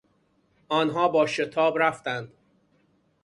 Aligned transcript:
آنها 0.69 1.07
با 1.07 1.27
شتاب 1.27 1.79
رفتند. 1.79 2.33